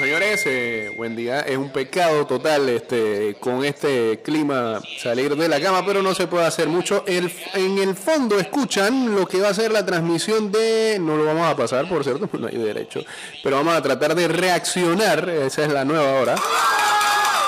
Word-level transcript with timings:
señores, 0.00 0.42
eh, 0.46 0.94
buen 0.96 1.14
día. 1.14 1.40
Es 1.40 1.58
un 1.58 1.68
pecado 1.68 2.26
total 2.26 2.70
este, 2.70 3.36
con 3.38 3.62
este 3.66 4.20
clima 4.24 4.80
salir 4.98 5.36
de 5.36 5.46
la 5.46 5.60
cama, 5.60 5.84
pero 5.84 6.02
no 6.02 6.14
se 6.14 6.26
puede 6.26 6.46
hacer 6.46 6.68
mucho. 6.68 7.04
En 7.06 7.78
el 7.78 7.94
fondo 7.94 8.38
escuchan 8.38 9.14
lo 9.14 9.28
que 9.28 9.42
va 9.42 9.50
a 9.50 9.54
ser 9.54 9.70
la 9.70 9.84
transmisión 9.84 10.50
de... 10.50 10.96
No 10.98 11.18
lo 11.18 11.26
vamos 11.26 11.46
a 11.46 11.54
pasar, 11.54 11.86
por 11.86 12.02
cierto, 12.02 12.30
no 12.38 12.46
hay 12.46 12.56
derecho. 12.56 13.00
Pero 13.42 13.56
vamos 13.56 13.74
a 13.74 13.82
tratar 13.82 14.14
de 14.14 14.26
reaccionar, 14.26 15.28
esa 15.28 15.64
es 15.64 15.72
la 15.72 15.84
nueva 15.84 16.14
hora, 16.14 16.34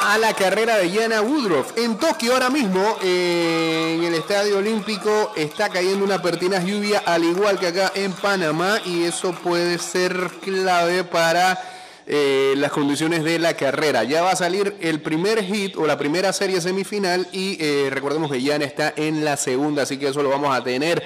a 0.09 0.19
la 0.19 0.35
carrera 0.35 0.77
de 0.77 0.91
Yana 0.91 1.23
Woodruff. 1.23 1.79
En 1.79 1.97
Tokio 1.97 2.35
ahora 2.35 2.51
mismo, 2.51 2.99
eh, 3.03 3.97
en 3.99 4.05
el 4.05 4.15
Estadio 4.15 4.59
Olímpico, 4.59 5.33
está 5.37 5.71
cayendo 5.71 6.05
una 6.05 6.21
pertinaz 6.21 6.67
lluvia, 6.67 7.03
al 7.07 7.25
igual 7.25 7.59
que 7.59 7.69
acá 7.69 7.93
en 7.95 8.13
Panamá, 8.13 8.79
y 8.85 9.05
eso 9.05 9.33
puede 9.33 9.79
ser 9.79 10.13
clave 10.43 11.03
para 11.05 11.72
eh, 12.07 12.55
las 12.57 12.73
condiciones 12.73 13.25
de 13.25 13.39
la 13.39 13.55
carrera. 13.55 14.05
Ya 14.05 14.23
va 14.23 14.33
a 14.33 14.37
salir 14.37 14.77
el 14.81 15.01
primer 15.01 15.43
hit 15.45 15.77
o 15.77 15.87
la 15.87 15.97
primera 15.97 16.33
serie 16.33 16.61
semifinal 16.61 17.27
y 17.33 17.57
eh, 17.61 17.89
recordemos 17.91 18.31
que 18.31 18.43
Yana 18.43 18.65
está 18.65 18.93
en 18.97 19.25
la 19.25 19.37
segunda, 19.37 19.83
así 19.83 19.99
que 19.99 20.09
eso 20.09 20.23
lo 20.23 20.29
vamos 20.29 20.55
a 20.55 20.63
tener 20.63 21.03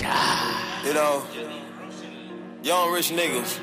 ya. 0.00 0.14
You 0.84 0.92
know, 0.92 1.22
young 2.62 2.94
rich 2.94 3.12
niggas. 3.12 3.60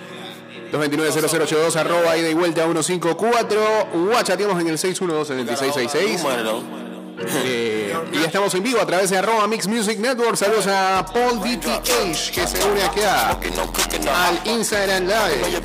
229-0082, 0.71 1.75
arroba 1.75 2.17
ida 2.17 2.29
y 2.29 2.33
vuelta 2.33 2.63
154. 2.63 3.87
Guachateamos 3.93 4.61
en 4.61 4.67
el 4.67 4.77
612-7666. 4.77 6.88
Eh, 7.27 7.93
y 8.13 8.17
estamos 8.23 8.53
en 8.55 8.63
vivo 8.63 8.79
a 8.81 8.85
través 8.85 9.09
de 9.09 9.17
arroba 9.17 9.47
Mix 9.47 9.67
Music 9.67 9.99
Network. 9.99 10.35
Saludos 10.35 10.67
a 10.67 11.05
Paul 11.13 11.39
DTH 11.39 12.31
que 12.31 12.47
se 12.47 12.63
une 12.63 12.81
aquí 12.83 13.01
a- 13.01 13.37
No 13.55 13.65
no 13.65 14.15
al 14.15 14.39
Instagram 14.45 15.03
Live. 15.05 15.61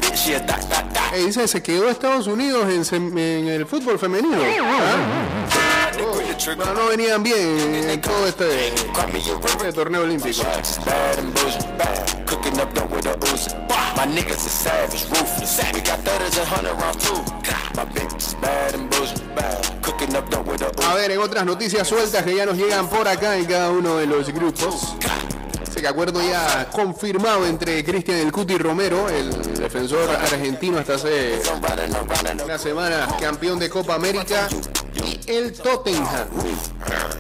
Eh, 1.15 1.25
dice, 1.27 1.47
se 1.47 1.63
quedó 1.63 1.89
Estados 1.89 2.27
Unidos 2.27 2.93
en, 2.93 3.19
el 3.19 3.67
fútbol 3.67 3.99
femenino. 3.99 4.37
¿Ah? 4.37 5.91
Bueno, 6.57 6.75
no 6.75 6.87
venían 6.89 7.23
bien 7.23 7.89
en 7.91 8.01
todo 8.01 8.27
este, 8.27 8.69
este 8.69 9.73
torneo 9.73 10.03
olímpico. 10.03 10.43
My 14.05 14.11
niggas 14.11 14.45
is 14.45 14.53
savage, 14.53 15.05
ruthless. 15.09 15.73
We 15.73 15.81
got 15.81 15.99
thudders 16.01 16.37
and 16.37 16.47
hundred 16.47 16.75
rounds 16.75 17.09
too. 17.09 17.17
My 17.75 17.87
bitch 17.87 18.15
is 18.19 18.35
bad 18.35 18.75
and 18.75 18.91
bullshit, 18.91 19.35
bad. 19.35 19.83
Cooking 19.83 20.15
up 20.15 20.29
dope 20.29 20.47
with 20.47 20.61
a 20.61 20.91
A 20.91 20.95
ver, 20.95 21.11
en 21.11 21.21
otras 21.21 21.47
noticias 21.47 21.89
sueltas 21.89 22.23
que 22.23 22.37
ya 22.37 22.45
nos 22.45 22.59
llegan 22.59 22.87
por 22.87 23.09
acá 23.09 23.39
en 23.39 23.47
cada 23.47 23.71
uno 23.71 23.97
de 23.97 24.07
los 24.07 24.29
grupos. 24.29 24.95
Acuerdo 25.87 26.23
ya 26.23 26.69
confirmado 26.73 27.47
entre 27.47 27.85
Cristian 27.85 28.19
El 28.19 28.33
Cuti 28.33 28.57
Romero, 28.57 29.09
el 29.09 29.31
defensor 29.55 30.11
argentino 30.11 30.79
hasta 30.79 30.95
hace 30.95 31.41
una 32.45 32.59
semana 32.59 33.07
campeón 33.21 33.59
de 33.59 33.69
Copa 33.69 33.95
América, 33.95 34.49
y 34.95 35.21
el 35.31 35.53
Tottenham, 35.53 36.29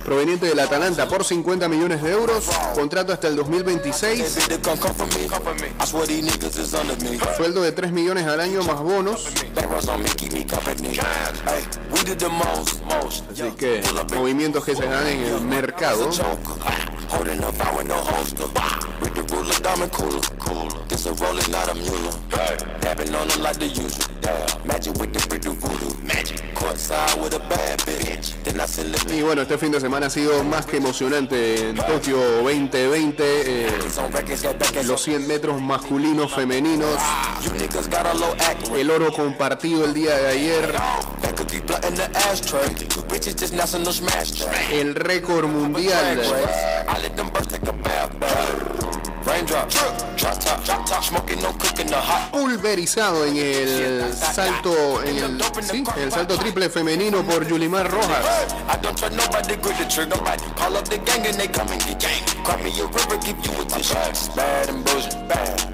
proveniente 0.04 0.46
del 0.46 0.58
Atalanta 0.58 1.06
por 1.08 1.24
50 1.24 1.68
millones 1.68 2.02
de 2.02 2.12
euros, 2.12 2.46
contrato 2.74 3.12
hasta 3.12 3.28
el 3.28 3.36
2026, 3.36 4.48
They 4.48 4.58
come, 4.58 4.78
come 4.78 4.94
for 4.94 5.06
me. 5.06 5.66
I 5.80 5.86
swear 5.86 6.06
these 6.06 6.22
niggas 6.22 6.58
is 6.58 6.74
under 6.74 6.96
me. 7.02 7.18
sueldo 7.36 7.62
de 7.62 7.72
3 7.72 7.92
millones 7.92 8.26
al 8.26 8.40
año 8.40 8.62
más 8.62 8.80
bonos, 8.80 9.26
así 13.30 13.50
que 13.56 13.82
movimientos 14.14 14.64
que 14.64 14.74
se 14.74 14.86
dan 14.86 15.06
en 15.06 15.20
el 15.22 15.40
mercado. 15.42 16.10
Holding 17.14 17.44
up, 17.44 17.60
I 17.60 17.76
with 17.76 17.86
no 17.86 17.94
holster. 17.94 18.83
With 19.34 19.46
the 19.48 19.52
ruler, 19.52 19.60
diamond 19.62 19.92
cooler. 19.92 20.20
Cooler. 20.38 20.84
This 20.88 21.06
a 21.06 21.12
roller, 21.14 21.42
not 21.50 21.68
a 21.68 21.74
mule. 21.74 22.12
Dabbing 22.80 23.14
on 23.14 23.28
them 23.28 23.42
like 23.42 23.58
the 23.58 23.66
usual. 23.66 23.90
Magic 24.64 24.94
with 24.94 25.12
the 25.12 25.20
pretty 25.28 25.48
voodoo. 25.48 26.06
Magic. 26.06 26.40
Courtside 26.54 27.20
with 27.22 27.34
a 27.34 27.38
bad 27.40 27.78
bitch. 27.80 28.34
Then 28.44 28.60
I 28.60 28.66
said, 28.66 28.86
let 28.90 29.04
me 29.08 29.18
Y 29.18 29.22
bueno, 29.22 29.42
este 29.42 29.58
fin 29.58 29.72
de 29.72 29.80
semana 29.80 30.06
ha 30.06 30.10
sido 30.10 30.42
más 30.44 30.66
que 30.66 30.76
emocionante 30.76 31.70
en 31.70 31.76
Tokio 31.76 32.18
2020. 32.42 33.22
eh, 33.22 33.78
los 34.84 35.02
100 35.02 35.26
metros 35.26 35.60
masculinos, 35.60 36.32
femeninos, 36.32 36.98
el 38.76 38.90
oro 38.90 39.12
compartido 39.12 39.84
el 39.84 39.94
día 39.94 40.16
de 40.16 40.28
ayer, 40.28 40.74
el 44.72 44.94
récord 44.94 45.46
mundial. 45.46 46.22
Pulverizado 52.30 53.24
en 53.24 53.36
el 53.36 54.14
salto 54.14 55.02
en 55.02 55.16
el, 55.16 55.42
sí, 55.62 55.84
en 55.96 56.02
el 56.02 56.12
salto 56.12 56.38
triple 56.38 56.68
femenino 56.68 57.22
por 57.24 57.46
Yulimar 57.46 57.90
Rojas. 57.90 58.24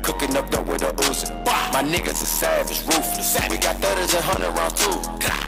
Cooking 0.02 0.36
up 0.36 0.50
dope 0.50 0.66
with 0.66 0.82
a 0.82 0.92
Uzi. 0.92 1.28
My 1.72 1.82
niggas 1.82 2.22
is 2.22 2.28
savage, 2.28 2.80
ruthless. 2.86 3.36
We 3.48 3.58
got 3.58 3.76
thudders 3.76 4.14
and 4.14 4.24
hundred 4.24 4.50
round 4.56 4.76
too. 4.76 4.90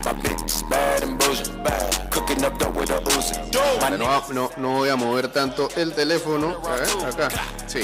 My 0.05 0.13
bitch 0.13 0.45
is 0.47 0.63
bad 0.65 1.03
and 1.03 1.19
bullshit, 1.19 1.51
bad. 1.65 2.11
Cooking 2.11 2.45
up 2.45 2.59
dope 2.59 2.75
with 2.77 2.91
a 2.91 3.01
Uzi. 3.01 3.37
My 3.81 3.91
No, 3.91 3.99
niggas 3.99 4.31
no, 4.33 4.51
no 4.57 4.69
voy 4.79 4.89
a 4.91 4.97
mover 4.97 5.29
tanto 5.29 5.69
el 5.77 5.93
teléfono. 5.93 6.61
A 6.67 6.77
ver, 6.77 7.07
acá. 7.07 7.29
Sí, 7.67 7.81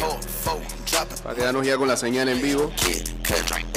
para 1.22 1.34
quedarnos 1.34 1.66
ya 1.66 1.76
con 1.76 1.88
la 1.88 1.96
señal 1.96 2.28
en 2.28 2.40
vivo. 2.40 2.70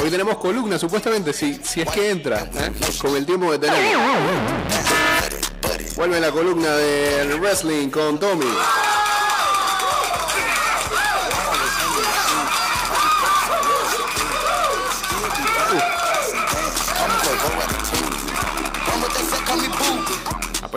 Hoy 0.01 0.09
tenemos 0.09 0.38
columna, 0.38 0.78
supuestamente, 0.78 1.34
si, 1.34 1.56
si 1.63 1.81
es 1.81 1.90
que 1.90 2.09
entra, 2.09 2.50
¿eh? 2.56 2.72
con 3.01 3.16
el 3.16 3.25
tiempo 3.25 3.51
que 3.51 3.59
tenemos. 3.59 4.01
Vuelve 5.96 6.19
la 6.19 6.31
columna 6.31 6.75
del 6.75 7.40
wrestling 7.40 7.90
con 7.90 8.19
Tommy. 8.19 8.46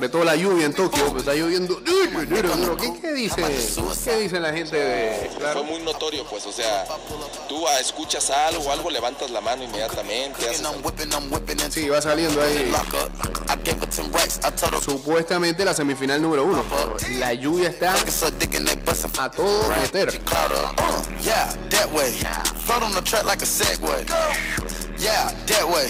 Apretó 0.05 0.23
la 0.23 0.37
lluvia 0.37 0.67
en 0.67 0.75
Tokio, 0.75 1.03
pues 1.07 1.23
está 1.23 1.33
lloviendo 1.33 1.77
duro. 1.77 2.77
¿Qué, 2.77 3.01
qué 3.01 3.13
dice? 3.15 3.43
¿Qué 4.05 4.17
dice 4.19 4.39
la 4.39 4.53
gente 4.53 4.77
de 4.77 5.31
fue 5.31 5.39
claro? 5.39 5.65
muy 5.65 5.81
notorio, 5.81 6.27
pues, 6.29 6.45
o 6.45 6.53
sea, 6.53 6.85
tú 7.49 7.67
ah, 7.67 7.81
escuchas 7.81 8.29
algo 8.29 8.65
o 8.65 8.71
algo, 8.71 8.91
levantas 8.91 9.31
la 9.31 9.41
mano 9.41 9.65
inmediatamente, 9.65 10.47
haces 10.47 10.61
Sí, 11.71 11.89
va 11.89 12.03
saliendo 12.03 12.43
ahí. 12.43 12.71
lock 12.71 12.93
up. 12.93 13.11
I 13.49 13.57
gave 13.65 13.81
her 13.81 13.89
10 13.89 14.13
racks. 14.13 14.41
I 14.45 14.51
told 14.51 14.75
her, 14.75 14.83
Supuestamente 14.83 15.65
la 15.65 15.73
semifinal 15.73 16.21
número 16.21 16.45
uno. 16.45 16.63
La 17.19 17.33
lluvia 17.33 17.71
está 17.71 17.95
a 17.95 19.31
todo 19.31 19.69
meter. 19.71 20.11
Uh. 20.11 21.15
Yeah, 25.01 25.31
that 25.47 25.67
way. 25.67 25.89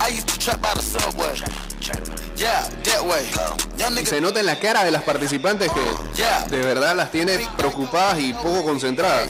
I 0.00 0.08
used 0.08 0.26
to 0.26 0.38
trap 0.40 0.60
by 0.60 0.74
the 0.74 0.82
subway. 0.82 1.71
Nigga, 2.36 4.06
Se 4.06 4.20
nota 4.20 4.40
en 4.40 4.46
la 4.46 4.58
cara 4.58 4.84
de 4.84 4.90
las 4.90 5.02
participantes 5.02 5.70
que 5.72 6.54
de 6.56 6.62
verdad 6.62 6.94
las 6.94 7.10
tiene 7.10 7.38
preocupadas 7.56 8.20
y 8.20 8.32
poco 8.34 8.62
concentradas. 8.64 9.28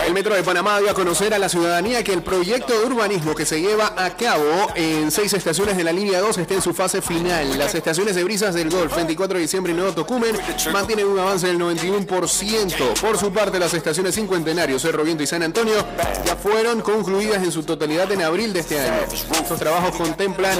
El 0.00 0.14
Metro 0.14 0.34
de 0.34 0.42
Panamá 0.42 0.80
dio 0.80 0.90
a 0.90 0.94
conocer 0.94 1.32
a 1.32 1.38
la 1.38 1.48
ciudadanía 1.48 2.02
que 2.02 2.12
el 2.12 2.22
proyecto 2.22 2.78
de 2.78 2.86
urbanismo 2.86 3.34
que 3.34 3.46
se 3.46 3.60
lleva 3.60 3.94
a 3.96 4.16
cabo 4.16 4.68
en 4.74 5.10
seis 5.10 5.32
estaciones 5.32 5.76
de 5.76 5.84
la 5.84 5.92
línea 5.92 6.20
2 6.20 6.38
está 6.38 6.54
en 6.54 6.62
su 6.62 6.74
fase 6.74 7.00
final. 7.00 7.56
Las 7.58 7.74
estaciones 7.74 8.16
de 8.16 8.24
Brisas 8.24 8.54
del 8.54 8.68
Golf, 8.70 8.96
24 8.96 9.36
de 9.36 9.42
diciembre 9.42 9.72
y 9.72 9.76
Nuevo 9.76 9.92
Tocumen, 9.92 10.36
mantienen 10.72 11.06
un 11.06 11.18
avance 11.18 11.46
del 11.46 11.58
91%. 11.58 13.00
Por 13.00 13.18
su 13.18 13.32
parte, 13.32 13.58
las 13.58 13.74
estaciones 13.74 14.14
Cincuentenario, 14.14 14.78
Cerro 14.78 15.04
Viento 15.04 15.22
y 15.22 15.26
San 15.26 15.42
Antonio 15.42 15.74
ya 16.24 16.36
fueron 16.36 16.80
concluidas 16.80 17.42
en 17.42 17.52
su 17.52 17.62
totalidad 17.62 18.10
en 18.10 18.22
abril 18.22 18.52
de 18.52 18.60
este 18.60 18.80
año. 18.80 19.02
Estos 19.10 19.58
trabajos 19.58 19.94
contemplan 19.94 20.58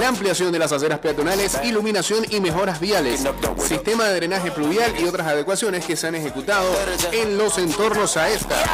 la 0.00 0.08
ampliación 0.08 0.52
de 0.52 0.58
las 0.58 0.72
aceras 0.72 1.00
peatonales, 1.00 1.58
iluminación 1.64 2.24
y 2.30 2.40
mejoras 2.40 2.80
viales, 2.80 3.24
sistema 3.58 4.04
de 4.04 4.14
drenaje 4.14 4.50
pluvial 4.50 4.92
y 5.00 5.04
otras 5.04 5.26
adecuaciones 5.26 5.84
que 5.84 5.96
se 5.96 6.06
han 6.06 6.14
ejecutado 6.14 6.68
en 7.12 7.36
los 7.36 7.58
entornos 7.58 8.16
a 8.16 8.28
esta. 8.30 8.73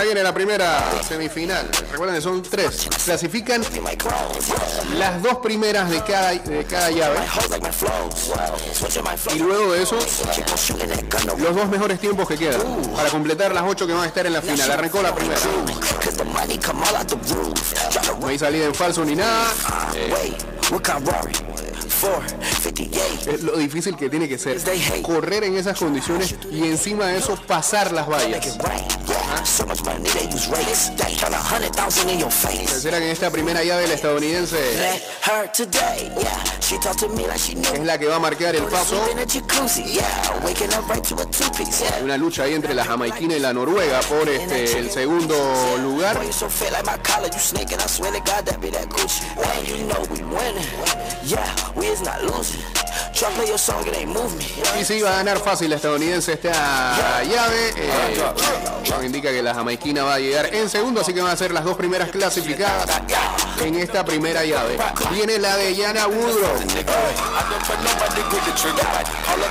Ya 0.00 0.04
viene 0.04 0.22
la 0.22 0.32
primera 0.32 0.82
semifinal. 1.06 1.68
Recuerden 1.92 2.16
que 2.16 2.22
son 2.22 2.40
tres. 2.40 2.88
Clasifican 3.04 3.62
las 4.96 5.22
dos 5.22 5.36
primeras 5.42 5.90
de 5.90 6.02
cada, 6.02 6.30
de 6.30 6.64
cada 6.64 6.90
llave. 6.90 7.18
Y 9.34 9.38
luego 9.40 9.74
de 9.74 9.82
eso, 9.82 9.98
los 11.36 11.54
dos 11.54 11.68
mejores 11.68 12.00
tiempos 12.00 12.26
que 12.26 12.38
quedan. 12.38 12.62
Para 12.96 13.10
completar 13.10 13.52
las 13.52 13.62
ocho 13.64 13.86
que 13.86 13.92
van 13.92 14.04
a 14.04 14.06
estar 14.06 14.24
en 14.24 14.32
la 14.32 14.40
final. 14.40 14.70
Arrancó 14.70 15.02
la 15.02 15.14
primera. 15.14 15.38
No 18.18 18.26
hay 18.26 18.38
salida 18.38 18.64
en 18.64 18.74
falso 18.74 19.04
ni 19.04 19.16
nada. 19.16 19.48
Es 23.26 23.42
lo 23.42 23.56
difícil 23.58 23.96
que 23.96 24.08
tiene 24.08 24.26
que 24.26 24.38
ser 24.38 24.58
correr 25.02 25.44
en 25.44 25.58
esas 25.58 25.78
condiciones 25.78 26.34
y 26.50 26.64
encima 26.64 27.08
de 27.08 27.18
eso 27.18 27.36
pasar 27.46 27.92
las 27.92 28.08
vallas. 28.08 28.56
So 29.44 29.66
much 29.66 29.82
money 29.84 30.08
they 30.10 30.26
use 30.28 30.48
rakes. 30.48 30.90
They 30.96 31.14
turn 31.16 31.32
a 31.32 31.36
hundred 31.36 31.74
thousand 31.74 32.08
in 32.10 32.18
your 32.20 32.30
face. 32.30 32.66
Pareciera 32.66 32.98
que 32.98 33.06
en 33.06 33.12
esta 33.12 33.30
primera 33.30 33.62
llave 33.64 33.84
el 33.84 33.90
estadounidense 33.92 34.56
Let 34.56 35.02
her 35.22 35.48
today, 35.52 36.10
yeah. 36.20 36.60
She 36.60 36.78
talked 36.78 37.00
to 37.00 37.08
me 37.08 37.26
like 37.26 37.38
she 37.38 37.54
knew. 37.54 37.72
es 37.74 37.84
la 37.84 37.98
que 37.98 38.06
va 38.06 38.16
a 38.16 38.18
marcar 38.18 38.54
el 38.54 38.64
paso. 38.64 39.00
Hay 41.92 42.02
una 42.04 42.16
lucha 42.16 42.44
ahí 42.44 42.54
entre 42.54 42.74
la 42.74 42.84
jamaiquina 42.84 43.36
y 43.36 43.40
la 43.40 43.52
noruega 43.52 44.00
por 44.02 44.28
este 44.28 44.78
el 44.78 44.90
segundo 44.90 45.34
lugar. 45.82 46.18
Y 54.80 54.84
sí, 54.84 55.00
va 55.02 55.10
a 55.10 55.16
ganar 55.16 55.38
fácil 55.40 55.68
la 55.70 55.76
estadounidense 55.76 56.32
esta 56.32 57.22
llave. 57.22 57.74
Eh, 57.76 59.04
indica 59.04 59.30
que 59.30 59.42
la 59.42 59.54
jamaiquina 59.54 60.04
va 60.04 60.14
a 60.14 60.18
llegar 60.18 60.54
en 60.54 60.68
segundo, 60.68 61.00
así 61.00 61.12
que 61.12 61.20
van 61.20 61.32
a 61.32 61.36
ser 61.36 61.52
las 61.52 61.64
dos 61.64 61.76
primeras 61.76 62.10
clasificadas 62.10 62.88
en 63.60 63.74
esta 63.76 64.04
primera 64.04 64.44
llave. 64.44 64.78
Viene 65.12 65.38
la 65.38 65.56
de 65.56 65.74
Yana 65.74 66.06
Woodrow. 66.06 66.56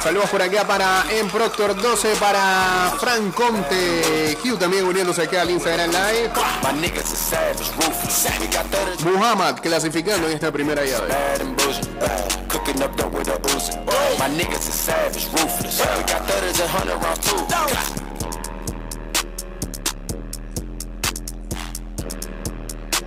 Saludos 0.04 0.30
por 0.30 0.42
acá 0.42 0.66
para 0.66 1.04
En 1.12 1.30
Proctor 1.30 1.80
12, 1.80 2.16
para 2.16 2.94
Frank 3.00 3.33
Conte. 3.33 4.38
Hugh 4.44 4.57
también 4.57 4.86
uniéndose 4.86 5.24
acá 5.24 5.42
al 5.42 5.50
Instagram 5.51 5.92
Live. 5.92 6.31
Muhammad 9.04 9.60
clasificando 9.60 10.27
en 10.27 10.33
esta 10.33 10.51
primera 10.51 10.83
llave. 10.83 11.13
My 14.19 14.27
niggas 14.27 14.68
are 14.68 14.74
savage, 14.74 15.27
ruthless. 15.31 15.80
We 15.80 16.04
got 16.04 16.27
thudders 16.27 16.60
and 16.60 16.69
hundred 16.69 17.01
rounds 17.01 17.19
too. 17.24 17.39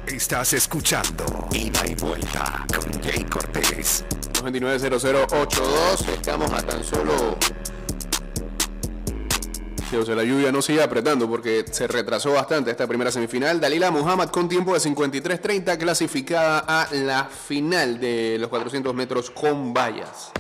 Estás 0.07 0.55
escuchando 0.55 1.25
Ida 1.53 1.87
y 1.87 1.95
Vuelta 1.97 2.65
con 2.75 3.03
Jay 3.03 3.25
Cortés. 3.25 4.07
290082. 4.33 6.09
Estamos 6.09 6.51
a 6.51 6.63
tan 6.63 6.83
solo. 6.83 7.37
Sí, 9.91 9.97
o 9.97 10.07
sea, 10.07 10.15
la 10.15 10.25
lluvia 10.25 10.51
no 10.51 10.63
sigue 10.63 10.83
apretando 10.83 11.29
porque 11.29 11.67
se 11.71 11.89
retrasó 11.89 12.33
bastante 12.33 12.71
esta 12.71 12.87
primera 12.87 13.13
semifinal. 13.13 13.61
Dalila 13.61 13.91
Muhammad 13.91 14.31
con 14.31 14.49
tiempo 14.49 14.73
de 14.73 14.81
53.30 14.81 15.77
clasificada 15.77 16.61
a 16.61 16.89
la 16.95 17.27
final 17.27 18.01
de 18.01 18.39
los 18.41 18.49
400 18.49 18.95
metros 18.95 19.29
con 19.29 19.75
vallas. 19.75 20.33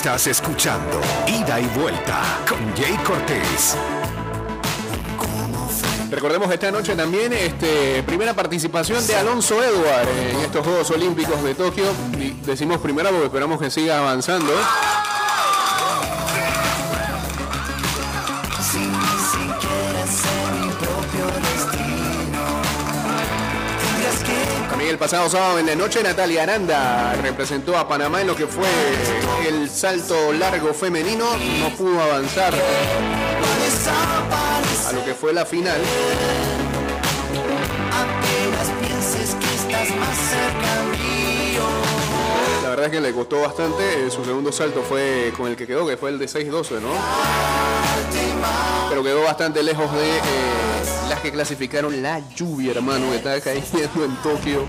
Estás 0.00 0.28
escuchando 0.28 0.98
Ida 1.26 1.60
y 1.60 1.66
Vuelta 1.78 2.22
con 2.48 2.74
Jay 2.74 2.96
Cortés. 3.04 3.76
Recordemos 6.10 6.50
esta 6.50 6.70
noche 6.70 6.96
también 6.96 7.34
este, 7.34 8.02
primera 8.04 8.32
participación 8.32 9.06
de 9.06 9.14
Alonso 9.16 9.62
Edward 9.62 10.08
en 10.08 10.38
estos 10.38 10.64
Juegos 10.64 10.90
Olímpicos 10.92 11.44
de 11.44 11.54
Tokio. 11.54 11.84
Decimos 12.46 12.78
primera 12.78 13.10
porque 13.10 13.26
esperamos 13.26 13.60
que 13.60 13.70
siga 13.70 13.98
avanzando. 13.98 14.50
Pasado 25.00 25.30
sábado 25.30 25.58
en 25.58 25.64
la 25.64 25.74
noche 25.74 26.02
Natalia 26.02 26.42
Aranda 26.42 27.14
representó 27.22 27.74
a 27.78 27.88
Panamá 27.88 28.20
en 28.20 28.26
lo 28.26 28.36
que 28.36 28.46
fue 28.46 28.68
el 29.48 29.70
salto 29.70 30.30
largo 30.34 30.74
femenino. 30.74 31.24
No 31.58 31.70
pudo 31.70 32.02
avanzar 32.02 32.52
a 34.86 34.92
lo 34.92 35.02
que 35.02 35.14
fue 35.14 35.32
la 35.32 35.46
final. 35.46 35.80
La 42.62 42.68
verdad 42.68 42.84
es 42.84 42.92
que 42.92 43.00
le 43.00 43.14
costó 43.14 43.40
bastante. 43.40 44.10
Su 44.10 44.22
segundo 44.22 44.52
salto 44.52 44.82
fue 44.82 45.32
con 45.34 45.46
el 45.46 45.56
que 45.56 45.66
quedó, 45.66 45.86
que 45.86 45.96
fue 45.96 46.10
el 46.10 46.18
de 46.18 46.26
6-12, 46.26 46.78
¿no? 46.82 46.90
Pero 48.90 49.02
quedó 49.02 49.22
bastante 49.22 49.62
lejos 49.62 49.90
de 49.94 50.18
eh, 50.18 50.99
las 51.10 51.20
que 51.20 51.32
clasificaron 51.32 52.02
la 52.02 52.20
lluvia, 52.36 52.70
hermano, 52.70 53.10
que 53.10 53.16
está 53.16 53.40
cayendo 53.40 54.04
en 54.04 54.14
Tokio. 54.22 54.64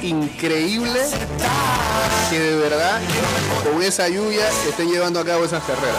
Increíble 0.00 1.00
que 2.30 2.38
de 2.38 2.56
verdad 2.56 3.00
con 3.64 3.82
esa 3.82 4.08
lluvia 4.08 4.48
estén 4.68 4.90
llevando 4.90 5.18
a 5.18 5.24
cabo 5.24 5.44
esas 5.44 5.64
carreras. 5.64 5.96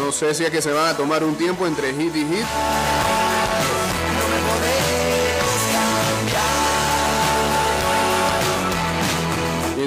No 0.00 0.12
sé 0.12 0.34
si 0.34 0.44
es 0.44 0.50
que 0.50 0.62
se 0.62 0.72
van 0.72 0.86
a 0.86 0.96
tomar 0.96 1.22
un 1.22 1.36
tiempo 1.36 1.66
entre 1.66 1.92
hit 1.92 2.16
y 2.16 2.20
hit. 2.20 2.87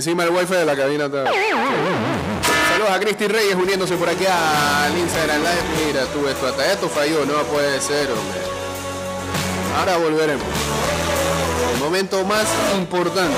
Encima 0.01 0.23
el 0.23 0.31
wifi 0.31 0.55
de 0.55 0.65
la 0.65 0.75
cabina 0.75 1.05
está. 1.05 1.25
Saludos 1.25 2.91
a 2.91 2.99
Cristi 2.99 3.27
Reyes 3.27 3.53
uniéndose 3.53 3.95
por 3.97 4.09
aquí 4.09 4.25
al 4.25 4.97
Instagram 4.97 5.37
Live. 5.37 5.85
Mira 5.85 6.05
tú 6.05 6.27
esto, 6.27 6.47
hasta 6.47 6.71
esto 6.71 6.89
falló, 6.89 7.23
no 7.23 7.33
puede 7.43 7.79
ser, 7.79 8.09
hombre. 8.09 8.39
Ahora 9.77 9.97
volveremos. 9.97 10.43
El 11.75 11.79
momento 11.81 12.25
más 12.25 12.47
importante. 12.79 13.37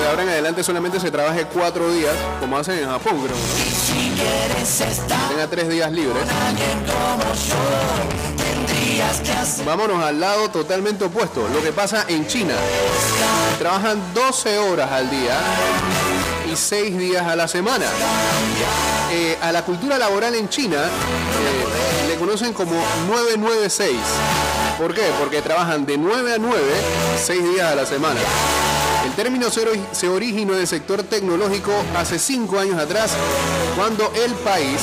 de 0.00 0.08
ahora 0.08 0.22
en 0.22 0.28
adelante 0.28 0.62
solamente 0.62 1.00
se 1.00 1.10
trabaje 1.10 1.46
cuatro 1.52 1.92
días, 1.92 2.14
como 2.40 2.56
hacen 2.56 2.78
en 2.78 2.88
Japón, 2.88 3.16
creo. 3.24 3.36
¿no? 3.36 5.28
Tenga 5.28 5.46
tres 5.48 5.68
días 5.68 5.90
libres. 5.92 6.22
Vámonos 9.64 10.02
al 10.02 10.18
lado 10.20 10.48
totalmente 10.50 11.04
opuesto. 11.04 11.48
Lo 11.48 11.62
que 11.62 11.72
pasa 11.72 12.04
en 12.08 12.26
China. 12.26 12.54
Trabajan 13.58 14.00
12 14.14 14.58
horas 14.58 14.90
al 14.90 15.08
día 15.10 15.38
y 16.52 16.56
6 16.56 16.98
días 16.98 17.26
a 17.26 17.36
la 17.36 17.48
semana. 17.48 17.86
Eh, 19.12 19.38
a 19.40 19.52
la 19.52 19.64
cultura 19.64 19.98
laboral 19.98 20.34
en 20.34 20.48
China 20.48 20.76
eh, 20.76 22.08
le 22.08 22.16
conocen 22.16 22.52
como 22.52 22.72
996. 23.08 23.96
¿Por 24.78 24.94
qué? 24.94 25.10
Porque 25.18 25.42
trabajan 25.42 25.86
de 25.86 25.96
9 25.96 26.34
a 26.34 26.38
9, 26.38 26.56
6 27.24 27.44
días 27.52 27.72
a 27.72 27.74
la 27.74 27.86
semana. 27.86 28.20
El 29.04 29.12
término 29.14 29.48
se 29.50 30.08
originó 30.08 30.54
en 30.54 30.60
el 30.60 30.66
sector 30.66 31.02
tecnológico 31.02 31.72
hace 31.96 32.18
5 32.18 32.58
años 32.58 32.78
atrás, 32.78 33.12
cuando 33.76 34.12
el 34.24 34.32
país 34.34 34.80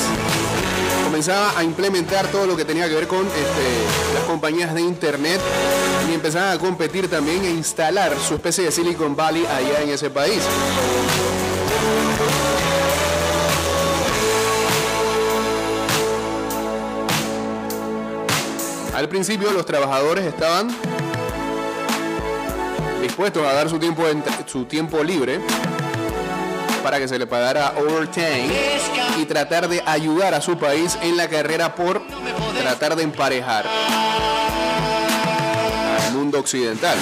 comenzaba 1.04 1.56
a 1.56 1.64
implementar 1.64 2.26
todo 2.28 2.46
lo 2.46 2.56
que 2.56 2.64
tenía 2.64 2.88
que 2.88 2.94
ver 2.94 3.06
con 3.06 3.24
este, 3.24 4.14
las 4.14 4.24
compañías 4.24 4.74
de 4.74 4.82
internet 4.82 5.40
y 6.10 6.14
empezaban 6.14 6.56
a 6.56 6.58
competir 6.58 7.08
también 7.08 7.44
e 7.44 7.50
instalar 7.50 8.12
su 8.18 8.34
especie 8.34 8.64
de 8.64 8.70
Silicon 8.70 9.16
Valley 9.16 9.46
allá 9.46 9.82
en 9.82 9.90
ese 9.90 10.10
país. 10.10 10.42
Al 18.94 19.08
principio 19.08 19.50
los 19.52 19.66
trabajadores 19.66 20.24
estaban 20.24 20.68
dispuestos 23.06 23.46
a 23.46 23.52
dar 23.52 23.70
su 23.70 23.78
tiempo, 23.78 24.02
su 24.46 24.64
tiempo 24.64 25.00
libre 25.04 25.40
para 26.82 26.98
que 26.98 27.06
se 27.06 27.16
le 27.18 27.26
pagara 27.28 27.74
overtime 27.78 28.48
y 29.16 29.24
tratar 29.26 29.68
de 29.68 29.80
ayudar 29.86 30.34
a 30.34 30.40
su 30.40 30.58
país 30.58 30.98
en 31.02 31.16
la 31.16 31.28
carrera 31.28 31.72
por 31.76 32.02
tratar 32.58 32.96
de 32.96 33.04
emparejar 33.04 33.64
al 36.04 36.12
mundo 36.14 36.40
occidental. 36.40 36.98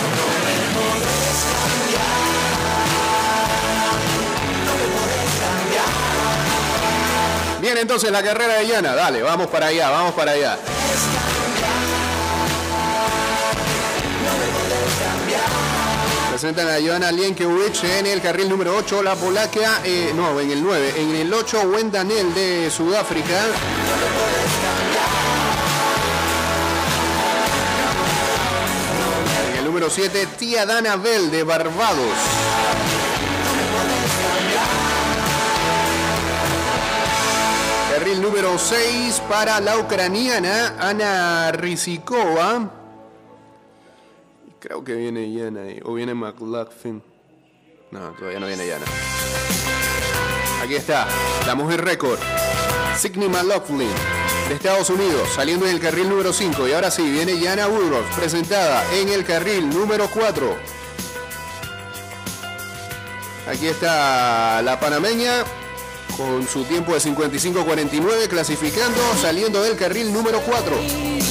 Bien, 7.62 7.78
entonces 7.78 8.10
la 8.10 8.22
carrera 8.22 8.56
de 8.56 8.66
Yana, 8.66 8.94
dale, 8.94 9.22
vamos 9.22 9.46
para 9.46 9.68
allá, 9.68 9.88
vamos 9.88 10.12
para 10.12 10.32
allá. 10.32 10.58
Presentan 16.44 16.76
a 16.76 16.78
Joana 16.78 17.10
Lienkiewicz 17.10 17.84
en 17.84 18.04
el 18.04 18.20
carril 18.20 18.50
número 18.50 18.76
8, 18.76 19.02
la 19.02 19.14
polaca, 19.14 19.80
eh, 19.82 20.12
no, 20.14 20.38
en 20.38 20.50
el 20.50 20.62
9, 20.62 20.92
en 20.94 21.14
el 21.14 21.32
8, 21.32 21.62
Wendanel 21.62 22.34
de 22.34 22.70
Sudáfrica. 22.70 23.46
En 29.52 29.58
el 29.58 29.64
número 29.64 29.88
7, 29.88 30.28
Tia 30.38 30.66
Dana 30.66 30.96
Bell 30.96 31.30
de 31.30 31.44
Barbados. 31.44 32.14
Carril 37.90 38.20
número 38.20 38.58
6 38.58 39.22
para 39.30 39.60
la 39.60 39.78
ucraniana 39.78 40.74
Ana 40.78 41.52
Rizikova. 41.52 42.83
Creo 44.64 44.82
que 44.82 44.94
viene 44.94 45.30
Yana 45.30 45.60
O 45.84 45.92
viene 45.92 46.14
McLaughlin. 46.14 47.02
No, 47.90 48.00
todavía 48.12 48.40
no 48.40 48.46
viene 48.46 48.66
Yana. 48.66 48.86
Aquí 50.62 50.74
está, 50.74 51.06
la 51.46 51.54
mujer 51.54 51.84
récord. 51.84 52.18
Sidney 52.96 53.28
McLaughlin 53.28 53.90
de 54.48 54.54
Estados 54.54 54.88
Unidos, 54.88 55.28
saliendo 55.34 55.66
en 55.66 55.74
el 55.74 55.82
carril 55.82 56.08
número 56.08 56.32
5. 56.32 56.66
Y 56.66 56.72
ahora 56.72 56.90
sí, 56.90 57.02
viene 57.10 57.38
Yana 57.38 57.68
Woodruff, 57.68 58.06
presentada 58.16 58.90
en 58.94 59.10
el 59.10 59.22
carril 59.26 59.68
número 59.68 60.08
4. 60.08 60.56
Aquí 63.50 63.66
está 63.66 64.62
la 64.62 64.80
panameña 64.80 65.44
con 66.16 66.48
su 66.48 66.64
tiempo 66.64 66.94
de 66.94 67.00
55-49 67.00 68.28
clasificando, 68.28 68.98
saliendo 69.20 69.62
del 69.62 69.76
carril 69.76 70.10
número 70.10 70.40
4. 70.40 71.23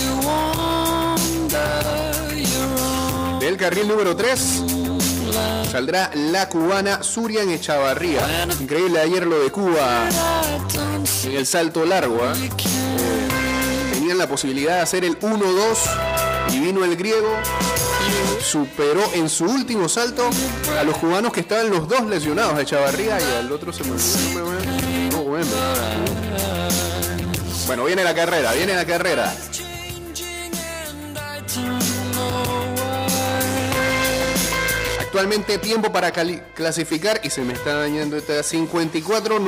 Del 3.43 3.57
carril 3.57 3.89
número 3.89 4.15
3 4.15 4.63
saldrá 5.69 6.09
la 6.15 6.47
cubana 6.47 7.03
Surian 7.03 7.49
Echavarría. 7.49 8.47
Increíble 8.57 9.01
ayer 9.01 9.27
lo 9.27 9.37
de 9.37 9.51
Cuba 9.51 10.07
en 11.25 11.31
el 11.33 11.45
salto 11.45 11.83
largo. 11.85 12.21
¿eh? 12.23 12.49
Tenían 13.91 14.17
la 14.17 14.29
posibilidad 14.29 14.75
de 14.75 14.79
hacer 14.79 15.03
el 15.03 15.19
1-2 15.19 16.53
y 16.53 16.59
vino 16.61 16.85
el 16.85 16.95
griego. 16.95 17.35
Superó 18.41 19.03
en 19.13 19.27
su 19.27 19.43
último 19.43 19.89
salto 19.89 20.29
a 20.79 20.83
los 20.85 20.95
cubanos 20.95 21.33
que 21.33 21.41
estaban 21.41 21.69
los 21.69 21.89
dos 21.89 22.05
lesionados, 22.05 22.57
Echavarría 22.57 23.19
y 23.19 23.39
al 23.39 23.51
otro 23.51 23.73
se 23.73 23.83
me 23.83 23.97
Bueno, 27.67 27.83
viene 27.83 28.05
la 28.05 28.15
carrera, 28.15 28.53
viene 28.53 28.73
la 28.73 28.85
carrera. 28.85 29.35
Actualmente 35.13 35.59
tiempo 35.59 35.91
para 35.91 36.11
clasificar 36.11 37.21
y 37.23 37.29
se 37.29 37.43
me 37.43 37.53
está 37.53 37.75
dañando 37.75 38.17
esta 38.17 38.41
54 38.41 39.39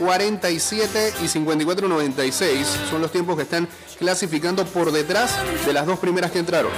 47 0.00 1.14
y 1.22 1.28
54 1.28 1.86
96 1.86 2.66
son 2.90 3.00
los 3.00 3.12
tiempos 3.12 3.36
que 3.36 3.42
están 3.42 3.68
clasificando 4.00 4.64
por 4.64 4.90
detrás 4.90 5.30
de 5.64 5.72
las 5.72 5.86
dos 5.86 6.00
primeras 6.00 6.32
que 6.32 6.40
entraron. 6.40 6.72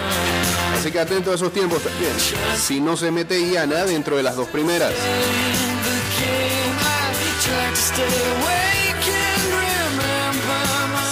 Así 0.78 0.90
que 0.90 1.00
atento 1.00 1.32
a 1.32 1.36
esos 1.36 1.54
tiempos 1.54 1.82
también. 1.82 2.12
Si 2.58 2.80
no 2.82 2.98
se 2.98 3.10
mete 3.10 3.40
nada 3.66 3.86
dentro 3.86 4.18
de 4.18 4.22
las 4.22 4.36
dos 4.36 4.48
primeras. 4.48 4.92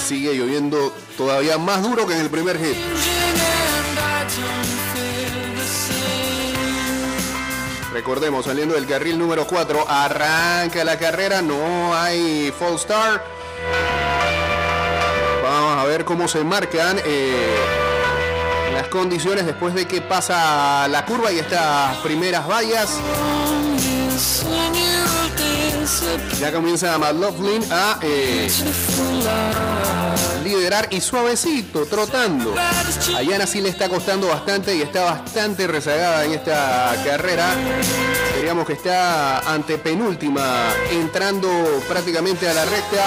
Sigue 0.07 0.35
lloviendo 0.35 0.95
todavía 1.17 1.57
más 1.57 1.83
duro 1.83 2.07
que 2.07 2.13
en 2.13 2.21
el 2.21 2.29
primer 2.29 2.59
hit. 2.59 2.77
Recordemos, 7.93 8.47
saliendo 8.47 8.75
del 8.75 8.87
carril 8.87 9.19
número 9.19 9.47
4, 9.47 9.85
arranca 9.87 10.83
la 10.83 10.99
carrera, 10.99 11.43
no 11.43 11.95
hay 11.95 12.51
full 12.59 12.79
start. 12.79 13.23
Vamos 15.43 15.79
a 15.79 15.85
ver 15.85 16.07
cómo 16.07 16.27
se 16.27 16.43
marcan 16.43 16.99
eh, 17.05 17.55
las 18.73 18.89
condiciones 18.89 19.45
después 19.45 19.75
de 19.75 19.87
que 19.87 20.01
pasa 20.01 20.89
la 20.89 21.05
curva 21.05 21.33
y 21.33 21.39
estas 21.39 21.99
primeras 21.99 22.49
vallas. 22.49 22.99
Ya 26.41 26.53
comienza 26.53 26.99
McLaughlin 26.99 27.63
a 27.71 27.99
eh, 28.03 28.49
liderar 30.43 30.89
y 30.91 31.01
suavecito, 31.01 31.87
trotando. 31.87 32.55
A 33.17 33.23
Yana 33.23 33.47
sí 33.47 33.61
le 33.61 33.69
está 33.69 33.89
costando 33.89 34.29
bastante 34.29 34.75
y 34.75 34.83
está 34.83 35.05
bastante 35.05 35.67
rezagada 35.67 36.25
en 36.25 36.33
esta 36.33 36.95
carrera. 37.05 37.55
Diríamos 38.43 38.67
que 38.67 38.73
está 38.73 39.39
ante 39.55 39.79
penúltima, 39.79 40.75
entrando 40.91 41.49
prácticamente 41.87 42.49
a 42.49 42.53
la 42.53 42.65
recta. 42.65 43.05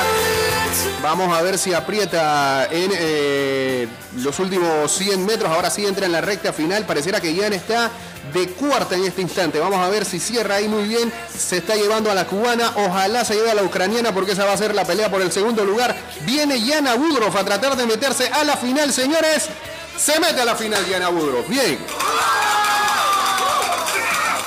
Vamos 1.03 1.37
a 1.37 1.41
ver 1.41 1.57
si 1.57 1.73
aprieta 1.73 2.69
en 2.71 2.89
eh, 2.97 3.85
los 4.19 4.39
últimos 4.39 4.89
100 4.93 5.25
metros. 5.25 5.51
Ahora 5.51 5.69
sí 5.69 5.85
entra 5.85 6.05
en 6.05 6.13
la 6.13 6.21
recta 6.21 6.53
final. 6.53 6.85
Pareciera 6.85 7.19
que 7.19 7.35
Yana 7.35 7.57
está 7.57 7.91
de 8.33 8.47
cuarta 8.47 8.95
en 8.95 9.03
este 9.03 9.23
instante. 9.23 9.59
Vamos 9.59 9.79
a 9.79 9.89
ver 9.89 10.05
si 10.05 10.21
cierra 10.21 10.55
ahí 10.55 10.69
muy 10.69 10.87
bien. 10.87 11.11
Se 11.37 11.57
está 11.57 11.75
llevando 11.75 12.09
a 12.09 12.13
la 12.13 12.27
cubana. 12.27 12.71
Ojalá 12.77 13.25
se 13.25 13.35
lleve 13.35 13.51
a 13.51 13.55
la 13.55 13.63
ucraniana 13.63 14.13
porque 14.13 14.31
esa 14.31 14.45
va 14.45 14.53
a 14.53 14.57
ser 14.57 14.73
la 14.73 14.85
pelea 14.85 15.11
por 15.11 15.21
el 15.21 15.33
segundo 15.33 15.65
lugar. 15.65 15.97
Viene 16.21 16.61
Yana 16.61 16.95
Woodruff 16.95 17.35
a 17.35 17.43
tratar 17.43 17.75
de 17.75 17.85
meterse 17.85 18.29
a 18.29 18.45
la 18.45 18.55
final, 18.55 18.93
señores. 18.93 19.49
Se 19.97 20.17
mete 20.17 20.39
a 20.39 20.45
la 20.45 20.55
final 20.55 20.85
Yana 20.87 21.09
Woodruff. 21.09 21.49
Bien. 21.49 21.77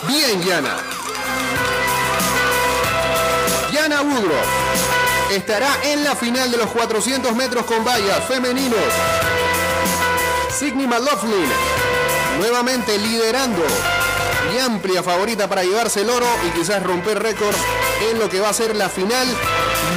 Bien, 0.09 0.43
Yana. 0.43 0.77
Yana 3.71 4.01
Woodruff 4.01 4.33
estará 5.31 5.69
en 5.85 6.03
la 6.03 6.17
final 6.17 6.51
de 6.51 6.57
los 6.57 6.71
400 6.71 7.35
metros 7.37 7.67
con 7.67 7.85
vallas 7.85 8.25
femeninos. 8.27 8.79
Sidney 10.59 10.87
McLaughlin 10.87 11.49
nuevamente 12.39 12.97
liderando 12.97 13.63
y 14.55 14.59
amplia 14.61 15.03
favorita 15.03 15.47
para 15.47 15.63
llevarse 15.63 16.01
el 16.01 16.11
oro 16.11 16.27
y 16.47 16.59
quizás 16.59 16.83
romper 16.83 17.23
récord 17.23 17.55
en 18.11 18.19
lo 18.19 18.31
que 18.31 18.41
va 18.41 18.49
a 18.49 18.55
ser 18.55 18.75
la 18.77 18.89
final. 18.89 19.27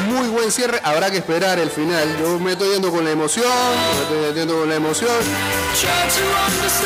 Muy 0.09 0.27
buen 0.27 0.51
cierre, 0.51 0.81
habrá 0.83 1.09
que 1.09 1.17
esperar 1.17 1.57
el 1.57 1.69
final. 1.69 2.17
Yo 2.19 2.37
me 2.39 2.51
estoy 2.51 2.73
yendo 2.73 2.91
con 2.91 3.05
la 3.05 3.11
emoción, 3.11 3.45
me 3.47 4.01
estoy 4.01 4.33
yendo 4.33 4.59
con 4.59 4.67
la 4.67 4.75
emoción. 4.75 5.17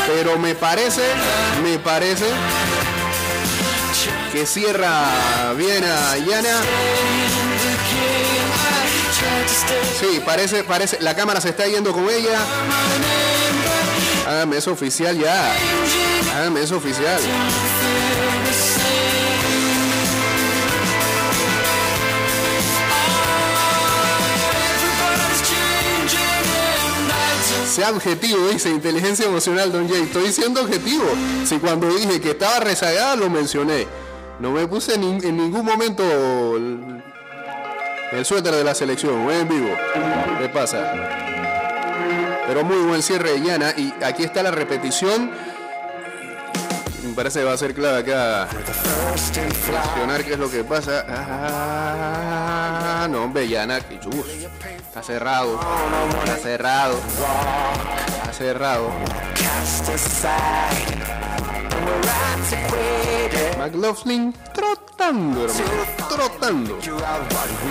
Pero 0.07 0.37
me 0.37 0.53
parece, 0.53 1.01
me 1.63 1.79
parece 1.79 2.25
que 4.35 4.45
cierra 4.45 5.53
bien 5.53 5.81
a 5.85 6.17
Yana. 6.17 6.61
Sí, 9.97 10.21
parece, 10.25 10.65
parece, 10.65 10.97
la 10.99 11.15
cámara 11.15 11.39
se 11.39 11.49
está 11.51 11.65
yendo 11.67 11.93
con 11.93 12.09
ella. 12.09 12.37
Hágame 14.27 14.57
eso 14.57 14.73
oficial 14.73 15.17
ya. 15.17 15.55
Hágame 16.35 16.63
eso 16.63 16.75
oficial. 16.75 17.21
Sea 27.73 27.89
objetivo, 27.91 28.49
dice 28.49 28.69
inteligencia 28.69 29.27
emocional, 29.27 29.71
Don 29.71 29.87
Jay. 29.87 30.01
Estoy 30.01 30.33
siendo 30.33 30.59
objetivo. 30.59 31.05
Si 31.45 31.57
cuando 31.57 31.87
dije 31.87 32.19
que 32.19 32.31
estaba 32.31 32.59
rezagada, 32.59 33.15
lo 33.15 33.29
mencioné. 33.29 34.04
No 34.39 34.51
me 34.51 34.67
puse 34.67 34.95
en 34.95 35.01
ningún 35.01 35.65
momento 35.65 36.03
el, 36.57 38.25
suéter 38.25 38.53
de 38.53 38.63
la 38.63 38.75
selección. 38.75 39.29
En 39.31 39.47
vivo. 39.47 39.75
¿Qué 40.39 40.49
pasa? 40.49 40.93
Pero 42.47 42.63
muy 42.63 42.77
buen 42.87 43.01
cierre 43.01 43.33
de 43.33 43.41
Yana. 43.41 43.73
Y 43.77 43.93
aquí 44.03 44.23
está 44.23 44.43
la 44.43 44.51
repetición 44.51 45.31
parece 47.15 47.39
que 47.39 47.45
va 47.45 47.53
a 47.53 47.57
ser 47.57 47.73
clave 47.73 47.99
acá. 47.99 48.47
Qué 50.23 50.33
es 50.33 50.39
lo 50.39 50.51
que 50.51 50.63
pasa. 50.63 51.05
Ah, 51.07 53.07
no, 53.09 53.23
hombre, 53.23 53.47
Yana. 53.47 53.77
Está 53.77 55.01
cerrado. 55.01 55.59
Está 56.25 56.37
cerrado. 56.37 56.99
Está 58.21 58.33
cerrado. 58.33 58.91
McLaughlin 63.57 64.33
trotando, 64.53 65.45
hermano. 65.45 66.07
Trotando. 66.09 66.79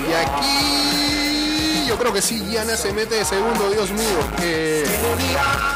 Y 0.08 0.12
aquí 0.12 1.84
yo 1.86 1.96
creo 1.98 2.12
que 2.12 2.22
sí, 2.22 2.44
Yana 2.50 2.76
se 2.76 2.92
mete 2.92 3.16
de 3.16 3.24
segundo, 3.24 3.70
Dios 3.70 3.90
mío. 3.90 4.18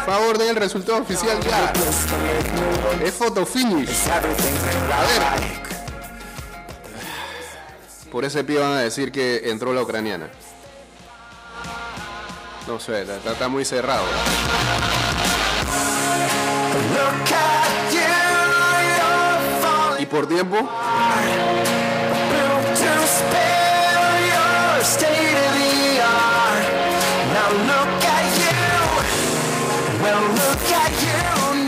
Favor 0.06 0.38
del 0.38 0.56
resultado 0.56 0.98
oficial 0.98 1.38
ya. 1.40 1.72
Es 3.04 3.14
photo 3.14 3.46
finish. 3.46 4.08
A 4.10 4.20
ver. 4.20 5.68
Por 8.10 8.24
ese 8.24 8.42
pie 8.42 8.58
van 8.58 8.72
a 8.72 8.80
decir 8.80 9.12
que 9.12 9.50
entró 9.50 9.72
la 9.74 9.82
ucraniana. 9.82 10.28
No 12.66 12.80
sé, 12.80 13.02
está, 13.02 13.48
muy 13.48 13.64
cerrado. 13.64 14.04
¿Y 14.04 14.97
por 20.08 20.26
tiempo? 20.26 20.56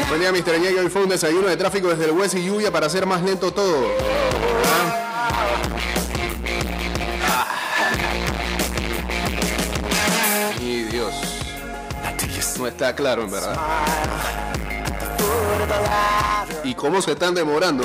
Buen 0.08 0.20
día, 0.20 0.32
Mr. 0.32 0.60
Ñeque. 0.60 0.80
Hoy 0.80 0.88
fue 0.88 1.02
un 1.02 1.08
desayuno 1.08 1.48
de 1.48 1.56
tráfico 1.56 1.88
desde 1.88 2.06
el 2.06 2.12
West 2.12 2.34
y 2.34 2.44
lluvia 2.44 2.72
para 2.72 2.86
hacer 2.86 3.06
más 3.06 3.22
lento 3.22 3.52
todo. 3.52 3.88
¿Ah? 4.66 5.06
Y 10.60 10.82
Dios. 10.84 11.14
No 12.58 12.66
está 12.66 12.94
claro, 12.94 13.22
en 13.22 13.30
verdad. 13.30 13.56
¿Y 16.64 16.74
cómo 16.74 17.00
se 17.02 17.12
están 17.12 17.34
demorando? 17.34 17.84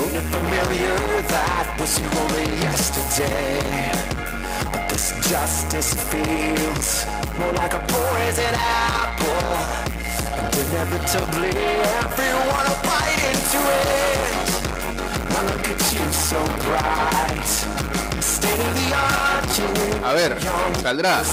A 20.04 20.14
ver, 20.14 20.38
saldrá. 20.82 21.24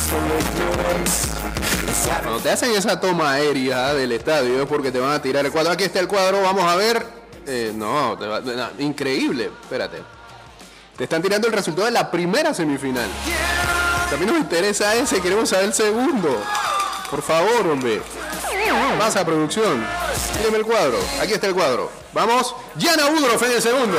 Cuando 2.22 2.40
te 2.40 2.50
hacen 2.50 2.72
esa 2.72 2.98
toma 3.00 3.32
aérea 3.32 3.92
del 3.94 4.12
estadio 4.12 4.62
es 4.62 4.68
porque 4.68 4.90
te 4.90 4.98
van 4.98 5.12
a 5.12 5.20
tirar 5.20 5.44
el 5.44 5.52
cuadro. 5.52 5.72
Aquí 5.72 5.84
está 5.84 6.00
el 6.00 6.08
cuadro, 6.08 6.42
vamos 6.42 6.64
a 6.64 6.76
ver. 6.76 7.06
Eh, 7.46 7.72
no, 7.74 8.16
increíble. 8.78 9.50
Espérate. 9.62 10.02
Te 10.96 11.04
están 11.04 11.22
tirando 11.22 11.48
el 11.48 11.52
resultado 11.52 11.86
de 11.86 11.92
la 11.92 12.10
primera 12.10 12.54
semifinal. 12.54 13.08
También 14.08 14.30
nos 14.30 14.40
interesa 14.40 14.94
ese, 14.94 15.20
queremos 15.20 15.48
saber 15.48 15.66
el 15.66 15.74
segundo. 15.74 16.42
Por 17.10 17.22
favor, 17.22 17.66
hombre. 17.66 18.00
Pasa 18.98 19.24
producción. 19.24 19.84
Dime 20.42 20.58
el 20.58 20.64
cuadro. 20.64 20.98
Aquí 21.20 21.32
está 21.32 21.46
el 21.46 21.54
cuadro. 21.54 21.90
Vamos. 22.12 22.54
Yana 22.76 23.06
Udroff 23.06 23.42
en 23.42 23.52
el 23.52 23.62
segundo. 23.62 23.98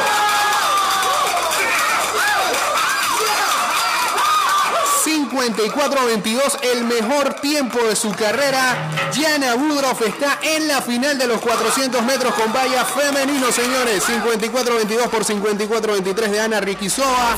54-22, 5.34 6.60
el 6.62 6.84
mejor 6.84 7.34
tiempo 7.36 7.80
de 7.84 7.96
su 7.96 8.12
carrera. 8.12 9.10
Yana 9.14 9.56
Woodruff 9.56 10.02
está 10.02 10.38
en 10.44 10.68
la 10.68 10.82
final 10.82 11.18
de 11.18 11.28
los 11.28 11.42
400 11.42 12.04
metros 12.04 12.34
con 12.36 12.54
valla 12.54 12.86
femenino, 12.86 13.52
señores. 13.52 14.04
54-22 14.08 15.10
por 15.10 15.26
54-23 15.26 16.30
de 16.30 16.40
Ana 16.40 16.60
Riquizova. 16.60 17.36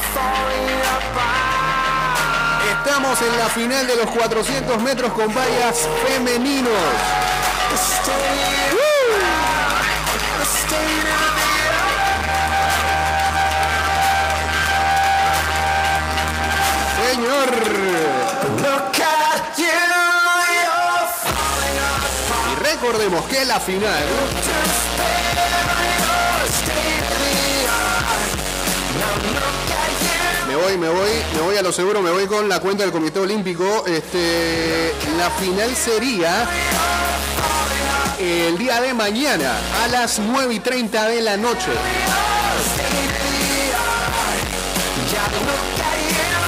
Estamos 2.78 3.22
en 3.22 3.38
la 3.38 3.50
final 3.50 3.88
de 3.88 3.96
los 3.96 4.10
400 4.12 4.82
metros 4.82 5.14
con 5.14 5.34
vallas 5.34 5.88
femeninos. 6.06 6.72
Señor. 17.16 17.50
Y 22.52 22.56
recordemos 22.64 23.24
que 23.26 23.46
la 23.46 23.58
final 23.58 24.04
me 30.48 30.56
voy, 30.58 30.78
me 30.78 30.90
voy, 30.90 31.10
me 31.36 31.42
voy 31.42 31.56
a 31.56 31.62
lo 31.62 31.72
seguro, 31.72 32.02
me 32.02 32.12
voy 32.12 32.28
con 32.28 32.50
la 32.50 32.60
cuenta 32.60 32.84
del 32.84 32.92
Comité 32.92 33.20
Olímpico. 33.20 33.86
Este, 33.88 34.94
la 35.18 35.30
final 35.30 35.74
sería 35.74 36.50
el 38.20 38.58
día 38.58 38.82
de 38.82 38.94
mañana 38.94 39.54
a 39.86 39.88
las 39.88 40.20
9 40.20 40.54
y 40.54 40.60
30 40.60 41.08
de 41.08 41.22
la 41.22 41.38
noche. 41.38 41.72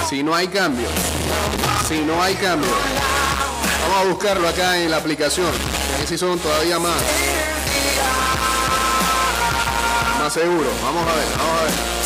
Si 0.08 0.24
no 0.24 0.34
hay 0.34 0.48
cambio, 0.48 0.88
si 1.86 2.00
no 2.00 2.24
hay 2.24 2.34
cambio, 2.36 2.72
vamos 3.82 4.06
a 4.06 4.10
buscarlo 4.10 4.48
acá 4.48 4.78
en 4.78 4.90
la 4.90 4.98
aplicación. 4.98 5.52
Que 6.00 6.08
si 6.08 6.18
son 6.18 6.40
todavía 6.40 6.80
más. 6.80 6.96
Más 10.22 10.32
seguro. 10.32 10.70
Vamos 10.82 11.04
a 11.04 11.14
ver, 11.14 11.26
vamos 11.38 11.60
a 11.60 11.64
ver. 11.66 11.98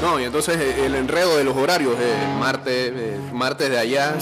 No, 0.00 0.18
y 0.18 0.24
entonces 0.24 0.56
eh, 0.56 0.86
el 0.86 0.94
enredo 0.94 1.36
de 1.36 1.44
los 1.44 1.54
horarios, 1.54 1.94
eh, 2.00 2.26
martes, 2.38 2.92
eh, 2.94 3.20
martes 3.32 3.68
de 3.68 3.78
allá, 3.78 4.14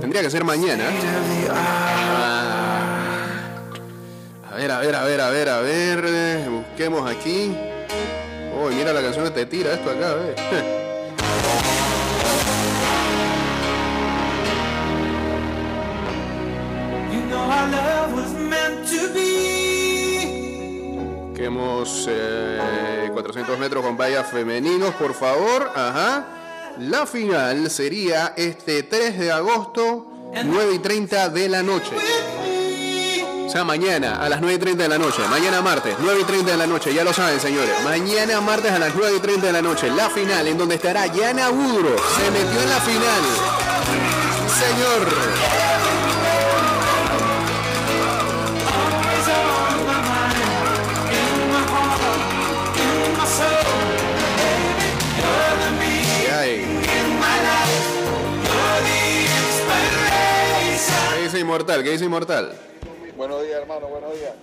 tendría 0.00 0.20
que 0.20 0.30
ser 0.30 0.42
mañana. 0.42 0.84
Ah. 1.54 2.35
A 4.56 4.58
ver, 4.58 4.72
a 4.72 4.78
ver, 4.78 4.94
a 4.94 5.04
ver, 5.04 5.20
a 5.20 5.30
ver, 5.30 5.48
a 5.50 5.60
ver, 5.60 6.48
busquemos 6.48 7.10
aquí. 7.10 7.54
Oh, 8.58 8.70
mira 8.70 8.94
la 8.94 9.02
canción 9.02 9.26
que 9.26 9.30
te 9.30 9.44
tira 9.44 9.74
esto 9.74 9.90
acá, 9.90 10.12
a 10.12 10.14
be. 19.14 21.32
Quemos 21.36 22.08
400 23.12 23.58
metros 23.58 23.84
con 23.84 23.98
vallas 23.98 24.30
femeninos, 24.30 24.94
por 24.94 25.12
favor. 25.12 25.70
Ajá. 25.74 26.24
La 26.78 27.04
final 27.04 27.70
sería 27.70 28.32
este 28.38 28.84
3 28.84 29.18
de 29.18 29.32
agosto, 29.32 30.30
9 30.44 30.76
y 30.76 30.78
30 30.78 31.28
de 31.28 31.50
la 31.50 31.62
noche. 31.62 31.90
O 33.46 33.48
sea, 33.48 33.62
mañana 33.62 34.16
a 34.16 34.28
las 34.28 34.40
9 34.40 34.56
y 34.56 34.58
30 34.58 34.82
de 34.82 34.88
la 34.88 34.98
noche. 34.98 35.22
Mañana 35.30 35.62
martes, 35.62 35.94
9 36.00 36.20
y 36.20 36.24
30 36.24 36.50
de 36.50 36.56
la 36.56 36.66
noche. 36.66 36.92
Ya 36.92 37.04
lo 37.04 37.12
saben, 37.12 37.38
señores. 37.40 37.72
Mañana 37.84 38.40
martes 38.40 38.72
a 38.72 38.78
las 38.78 38.92
9 38.94 39.16
y 39.16 39.20
30 39.20 39.46
de 39.46 39.52
la 39.52 39.62
noche. 39.62 39.88
La 39.90 40.10
final 40.10 40.48
en 40.48 40.58
donde 40.58 40.74
estará 40.74 41.06
Yana 41.06 41.50
Budro. 41.50 41.96
Se 42.16 42.30
metió 42.32 42.60
en 42.60 42.68
la 42.68 42.80
final. 42.80 43.22
Señor. 44.50 45.46
¿Qué 61.14 61.22
dice 61.22 61.38
Inmortal? 61.40 61.82
¿Qué 61.84 61.90
dice 61.90 62.04
Inmortal? 62.04 62.75
Buenos 63.16 63.42
días, 63.42 63.60
hermano, 63.62 63.86
buenos 63.86 64.12
días. 64.12 64.34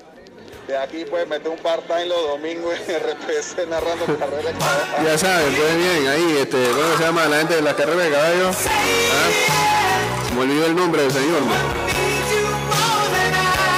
de 0.67 0.77
aquí 0.77 1.05
pues 1.07 1.27
meter 1.27 1.49
un 1.49 1.57
part-time 1.57 2.07
los 2.07 2.27
domingos 2.27 2.73
en 2.87 2.99
RPC 2.99 3.67
narrando 3.69 4.05
carreras 4.17 4.45
de 4.45 4.59
caballo. 4.59 5.03
Ya 5.05 5.17
saben, 5.17 5.53
pues 5.53 5.77
bien, 5.77 6.07
ahí, 6.07 6.37
este, 6.39 6.69
¿cómo 6.71 6.97
se 6.97 7.03
llama 7.03 7.25
la 7.25 7.37
gente 7.37 7.55
de 7.55 7.61
la 7.61 7.75
carrera 7.75 8.03
de 8.03 8.11
caballo? 8.11 8.49
¿Ah? 8.49 10.33
Me 10.33 10.41
olvidó 10.41 10.65
el 10.65 10.75
nombre 10.75 11.03
del 11.03 11.11
señor. 11.11 11.41
¿no? 11.41 11.53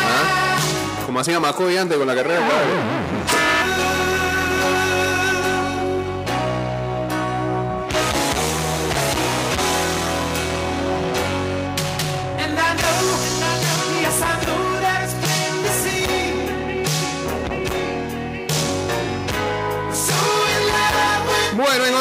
¿Ah? 0.07 0.57
Como 1.05 1.19
hacía 1.19 1.41
Macoy 1.41 1.75
antes 1.75 1.97
con 1.97 2.07
la 2.07 2.15
carrera 2.15 2.39
de 2.39 2.47
caballo. 2.47 3.14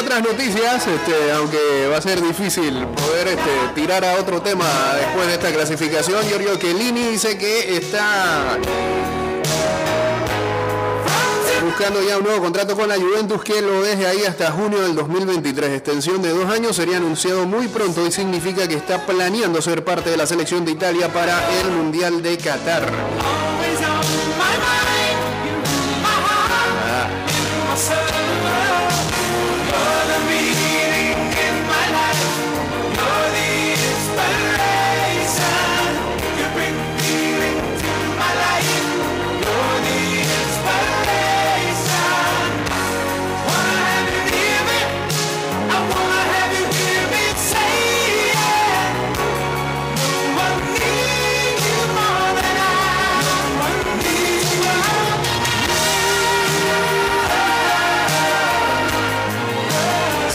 Otras 0.04 0.22
noticias, 0.22 0.86
este, 0.86 1.32
aunque 1.32 1.86
va 1.90 1.96
a 1.96 2.02
ser 2.02 2.20
difícil 2.20 2.86
poder 2.88 3.28
este, 3.28 3.50
tirar 3.74 4.04
a 4.04 4.16
otro 4.16 4.42
tema 4.42 4.66
después 4.98 5.26
de 5.26 5.34
esta 5.34 5.50
clasificación, 5.50 6.22
Giorgio 6.28 6.56
Chiellini 6.56 7.08
dice 7.08 7.38
que 7.38 7.76
está 7.76 8.58
buscando 11.64 12.02
ya 12.02 12.18
un 12.18 12.24
nuevo 12.24 12.42
contrato 12.42 12.76
con 12.76 12.86
la 12.86 12.96
Juventus 12.96 13.42
que 13.42 13.62
lo 13.62 13.80
deje 13.82 14.06
ahí 14.06 14.24
hasta 14.24 14.52
junio 14.52 14.82
del 14.82 14.94
2023. 14.94 15.70
Extensión 15.70 16.20
de 16.20 16.30
dos 16.30 16.50
años 16.50 16.76
sería 16.76 16.98
anunciado 16.98 17.46
muy 17.46 17.68
pronto 17.68 18.06
y 18.06 18.12
significa 18.12 18.68
que 18.68 18.74
está 18.74 19.06
planeando 19.06 19.62
ser 19.62 19.84
parte 19.84 20.10
de 20.10 20.18
la 20.18 20.26
selección 20.26 20.66
de 20.66 20.72
Italia 20.72 21.10
para 21.12 21.40
el 21.60 21.70
Mundial 21.70 22.22
de 22.22 22.36
Qatar. 22.36 22.92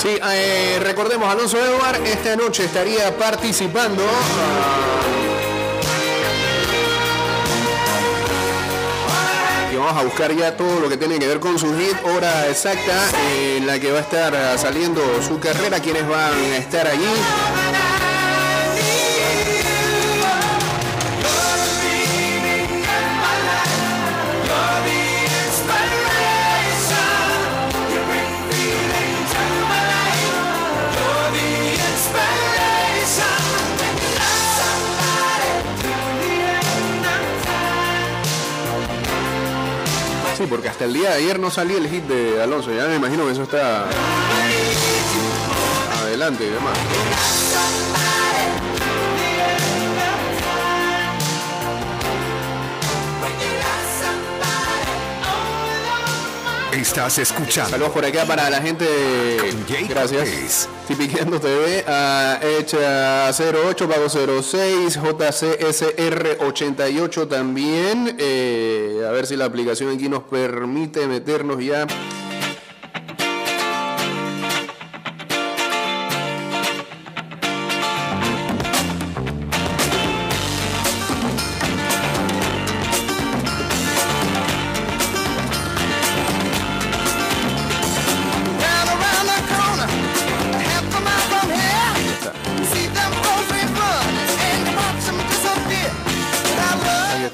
Sí, 0.09 0.19
eh, 0.23 0.79
recordemos, 0.81 1.29
Alonso 1.29 1.57
Edward 1.63 2.03
esta 2.07 2.35
noche 2.35 2.65
estaría 2.65 3.15
participando. 3.15 4.03
Y 9.71 9.75
vamos 9.75 10.01
a 10.01 10.03
buscar 10.03 10.35
ya 10.35 10.57
todo 10.57 10.79
lo 10.79 10.89
que 10.89 10.97
tiene 10.97 11.19
que 11.19 11.27
ver 11.27 11.39
con 11.39 11.59
su 11.59 11.77
hit, 11.77 11.95
hora 12.05 12.47
exacta 12.47 13.07
en 13.35 13.67
la 13.67 13.79
que 13.79 13.91
va 13.91 13.99
a 13.99 14.01
estar 14.01 14.57
saliendo 14.57 15.01
su 15.21 15.39
carrera, 15.39 15.79
quienes 15.79 16.07
van 16.07 16.33
a 16.33 16.57
estar 16.57 16.87
allí. 16.87 17.58
Porque 40.49 40.67
hasta 40.67 40.85
el 40.85 40.93
día 40.93 41.11
de 41.11 41.15
ayer 41.15 41.39
no 41.39 41.51
salía 41.51 41.77
el 41.77 41.87
hit 41.87 42.03
de 42.05 42.41
Alonso, 42.41 42.73
ya 42.73 42.87
me 42.87 42.95
imagino 42.95 43.25
que 43.25 43.31
eso 43.33 43.43
está 43.43 43.85
adelante 46.01 46.45
y 46.45 46.49
demás. 46.49 46.77
Estás 56.79 57.17
escuchando 57.17 57.71
Saludos 57.71 57.91
por 57.91 58.05
acá 58.05 58.23
para 58.23 58.49
la 58.49 58.61
gente 58.61 58.85
de... 58.85 59.85
Gracias. 59.89 60.69
Tipiqueando 60.87 61.37
TV, 61.37 61.83
a 61.85 62.39
Echa 62.41 63.29
08, 63.29 63.89
Pago 63.89 64.07
06, 64.07 64.97
JCSR 64.97 66.37
88 66.39 67.27
también. 67.27 68.15
Eh, 68.17 69.03
a 69.05 69.11
ver 69.11 69.27
si 69.27 69.35
la 69.35 69.45
aplicación 69.45 69.93
aquí 69.93 70.07
nos 70.07 70.23
permite 70.23 71.05
meternos 71.07 71.61
ya. 71.61 71.85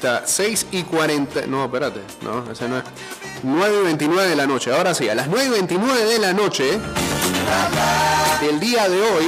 Love 0.06 0.22
Ahí 0.22 0.22
está, 0.22 0.26
6 0.26 0.66
y 0.72 0.82
40. 0.82 1.46
No, 1.46 1.64
espérate, 1.64 2.00
no, 2.22 2.50
ese 2.50 2.68
no 2.68 2.78
es. 2.78 2.84
9 3.42 3.78
y 3.80 3.84
29 3.84 4.28
de 4.28 4.36
la 4.36 4.46
noche. 4.46 4.72
Ahora 4.72 4.94
sí, 4.94 5.08
a 5.08 5.14
las 5.14 5.28
9 5.28 5.46
y 5.46 5.50
29 5.50 6.04
de 6.04 6.18
la 6.18 6.32
noche 6.32 6.78
del 8.40 8.60
día 8.60 8.88
de 8.88 9.00
hoy 9.00 9.24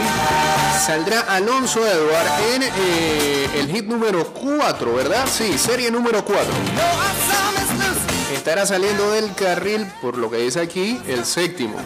saldrá 0.84 1.20
Alonso 1.20 1.86
Edward 1.86 2.54
en 2.54 2.62
eh, 2.62 3.48
el 3.56 3.70
hit 3.70 3.86
número 3.86 4.26
4, 4.32 4.94
¿verdad? 4.94 5.26
Sí, 5.30 5.56
serie 5.58 5.90
número 5.90 6.24
4. 6.24 6.44
no 6.44 6.82
our 6.82 7.54
is 7.54 7.70
loose. 7.78 8.18
Estará 8.34 8.66
saliendo 8.66 9.10
del 9.12 9.34
carril, 9.34 9.86
por 10.02 10.18
lo 10.18 10.30
que 10.30 10.36
dice 10.36 10.60
aquí, 10.60 11.00
el 11.08 11.24
séptimo. 11.24 11.76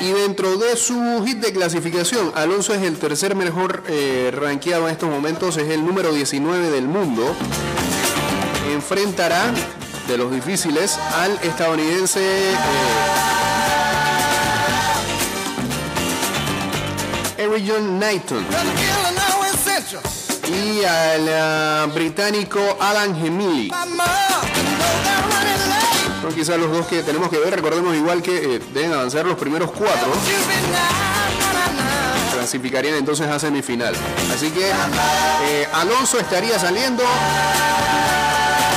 Y 0.00 0.10
dentro 0.10 0.56
de 0.58 0.76
su 0.76 1.22
hit 1.24 1.38
de 1.38 1.52
clasificación, 1.52 2.30
Alonso 2.34 2.74
es 2.74 2.82
el 2.82 2.98
tercer 2.98 3.34
mejor 3.34 3.82
eh, 3.88 4.30
rankeado 4.34 4.86
en 4.86 4.92
estos 4.92 5.08
momentos, 5.08 5.56
es 5.56 5.70
el 5.70 5.84
número 5.84 6.12
19 6.12 6.70
del 6.70 6.88
mundo. 6.88 7.34
Enfrentará 8.70 9.52
de 10.06 10.18
los 10.18 10.30
difíciles 10.30 10.98
al 11.14 11.32
estadounidense 11.42 12.20
eh, 12.52 12.56
John 17.66 17.98
Knighton 17.98 18.44
y 20.48 20.84
al 20.84 21.28
ah, 21.28 21.86
británico 21.94 22.60
Alan 22.80 23.14
Gemili. 23.20 23.70
Son 26.22 26.34
quizás 26.34 26.58
los 26.58 26.70
dos 26.70 26.86
que 26.86 27.02
tenemos 27.02 27.28
que 27.28 27.38
ver. 27.38 27.54
Recordemos 27.54 27.94
igual 27.96 28.22
que 28.22 28.56
eh, 28.56 28.60
deben 28.72 28.92
avanzar 28.92 29.26
los 29.26 29.36
primeros 29.36 29.70
cuatro. 29.72 30.08
Clasificarían 32.32 32.94
entonces 32.94 33.26
a 33.28 33.38
semifinal. 33.38 33.94
Así 34.32 34.50
que 34.50 34.70
eh, 34.70 35.68
Alonso 35.72 36.18
estaría 36.18 36.58
saliendo 36.58 37.04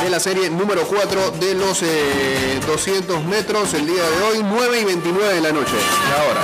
de 0.05 0.11
la 0.11 0.19
serie 0.19 0.51
número 0.51 0.83
4 0.83 1.31
de 1.31 1.55
los 1.55 1.81
eh, 1.81 2.59
200 2.67 3.23
metros 3.25 3.73
el 3.73 3.87
día 3.87 4.07
de 4.07 4.21
hoy, 4.21 4.43
9 4.43 4.81
y 4.81 4.85
29 4.85 5.33
de 5.33 5.41
la 5.41 5.51
noche. 5.51 5.73
Ahora. 6.19 6.41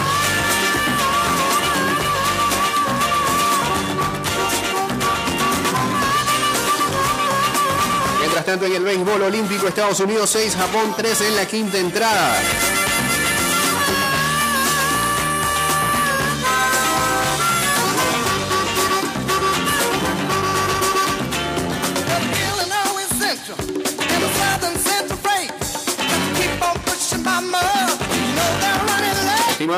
Mientras 8.20 8.46
tanto 8.46 8.66
en 8.66 8.74
el 8.74 8.84
béisbol 8.84 9.22
olímpico 9.22 9.68
Estados 9.68 10.00
Unidos 10.00 10.32
6, 10.32 10.56
Japón 10.56 10.96
3 10.98 11.22
en 11.22 11.36
la 11.36 11.46
quinta 11.46 11.78
entrada. 11.78 12.42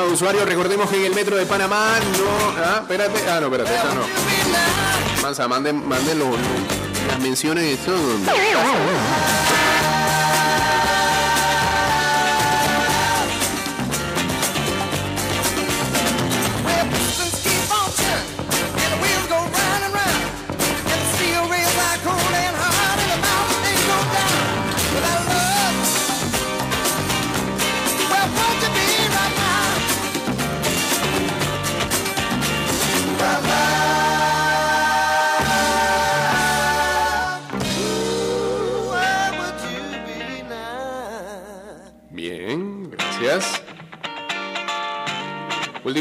Usuario, 0.01 0.45
recordemos 0.45 0.89
que 0.89 0.97
en 0.97 1.05
el 1.05 1.15
metro 1.15 1.35
de 1.35 1.45
Panamá 1.45 1.95
no. 2.17 2.63
Ah, 2.63 2.79
espérate. 2.81 3.19
Ah, 3.29 3.39
no, 3.39 3.47
espérate, 3.47 3.75
esta 3.75 3.93
no. 3.93 4.01
Mansa, 5.21 5.47
manden, 5.47 5.87
manden 5.87 6.19
los- 6.19 6.35
las 7.07 7.19
menciones 7.19 7.63
de 7.63 7.77
todo. 7.77 8.17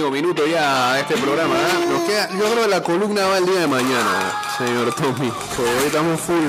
Último 0.02 0.20
minuto 0.20 0.44
ya 0.48 0.94
de 0.94 1.00
este 1.02 1.16
programa. 1.16 1.54
¿eh? 1.54 1.86
Nos 1.88 2.02
queda, 2.02 2.28
yo 2.30 2.50
creo 2.50 2.62
que 2.64 2.68
la 2.68 2.82
columna 2.82 3.24
va 3.24 3.38
el 3.38 3.46
día 3.46 3.60
de 3.60 3.66
mañana, 3.68 4.32
señor 4.58 4.92
Tommy. 4.96 5.30
Porque 5.56 5.70
hoy 5.70 5.86
estamos 5.86 6.20
full 6.20 6.42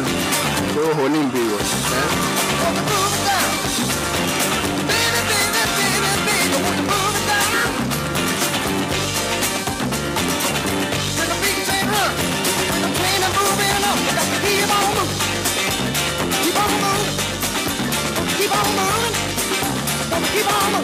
Juegos 0.73 0.97
Olímpicos. 0.97 1.61
¿eh? 1.61 3.12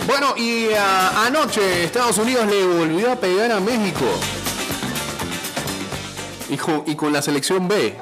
Bueno, 0.07 0.33
y 0.37 0.69
ah, 0.77 1.25
anoche 1.25 1.83
Estados 1.83 2.17
Unidos 2.17 2.47
le 2.47 2.65
volvió 2.65 3.11
a 3.11 3.15
pegar 3.15 3.51
a 3.51 3.59
México. 3.59 4.05
Y 6.49 6.57
con, 6.57 6.83
y 6.85 6.95
con 6.95 7.13
la 7.13 7.21
selección 7.21 7.67
B. 7.67 7.95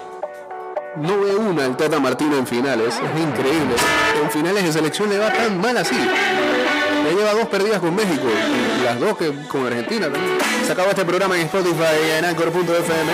No 0.97 1.19
ve 1.19 1.35
una 1.35 1.65
el 1.65 1.75
Tata 1.75 1.99
Martino 1.99 2.37
en 2.37 2.47
finales. 2.47 2.95
Es 2.95 3.21
increíble. 3.21 3.75
En 4.23 4.31
finales 4.31 4.63
de 4.63 4.71
selección 4.71 5.09
le 5.09 5.19
va 5.19 5.31
tan 5.31 5.59
mal 5.59 5.77
así. 5.77 5.95
Ya 5.95 7.11
lleva 7.11 7.33
dos 7.33 7.47
perdidas 7.47 7.79
con 7.79 7.95
México 7.95 8.27
las 8.87 8.99
dos 9.01 9.17
que 9.17 9.33
con 9.49 9.65
Argentina 9.65 10.09
también. 10.09 10.37
Se 10.65 10.71
acabó 10.71 10.89
este 10.89 11.03
programa 11.03 11.35
en 11.35 11.41
Spotify 11.47 11.97
y 12.07 12.11
en 12.19 12.25
Anchor.fm. 12.25 13.11